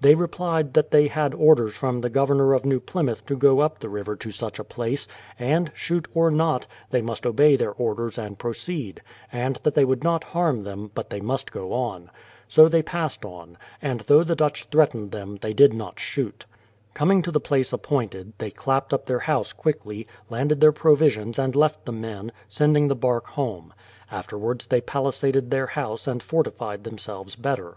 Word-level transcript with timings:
They 0.00 0.16
replied 0.16 0.72
tliat 0.74 0.90
they 0.90 1.06
had 1.06 1.34
orders 1.34 1.72
from 1.76 2.00
the 2.00 2.10
Governor 2.10 2.52
of 2.52 2.64
New 2.64 2.80
Plymouth 2.80 3.24
to 3.26 3.36
go 3.36 3.60
up 3.60 3.78
the 3.78 3.88
river 3.88 4.16
to 4.16 4.32
such 4.32 4.58
a 4.58 4.64
place, 4.64 5.06
and, 5.38 5.70
shoot 5.72 6.08
or 6.14 6.32
not, 6.32 6.66
they 6.90 7.00
must 7.00 7.24
obey 7.24 7.54
their 7.54 7.70
orders 7.70 8.18
and 8.18 8.36
proceed; 8.40 9.00
and 9.30 9.54
that 9.62 9.74
they 9.76 9.84
would 9.84 10.02
not 10.02 10.24
harm 10.24 10.64
them, 10.64 10.90
but 10.96 11.10
they 11.10 11.20
must 11.20 11.52
go 11.52 11.72
on. 11.72 12.10
So 12.48 12.68
they 12.68 12.82
passed 12.82 13.24
on, 13.24 13.56
and 13.80 14.04
tliough 14.04 14.26
the 14.26 14.34
Dutch 14.34 14.64
threatened 14.64 15.12
them 15.12 15.38
they 15.42 15.54
did 15.54 15.72
not 15.72 16.00
shoot. 16.00 16.44
Coming 16.94 17.22
to 17.22 17.30
the 17.30 17.38
place 17.38 17.72
appointed, 17.72 18.32
they 18.38 18.50
clapped 18.50 18.92
up 18.92 19.06
their 19.06 19.20
house 19.20 19.52
quickly, 19.52 20.08
landed 20.28 20.60
their 20.60 20.72
provisions 20.72 21.38
and 21.38 21.54
left 21.54 21.84
the 21.84 21.92
men, 21.92 22.32
sending 22.48 22.88
the 22.88 22.96
bark 22.96 23.26
home. 23.28 23.72
Afterwards 24.10 24.66
they 24.66 24.80
palisaded 24.80 25.52
their 25.52 25.68
house 25.68 26.08
and 26.08 26.20
fortified 26.20 26.82
them 26.82 26.98
selves 26.98 27.36
better. 27.36 27.76